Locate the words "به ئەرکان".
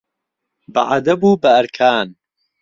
1.41-2.07